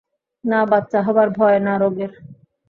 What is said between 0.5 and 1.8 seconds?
না বাচ্চা হবার ভয়, না